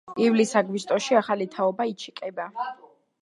[0.27, 2.51] ივლის-აგვისტოში ახალი თაობა იჩეკება.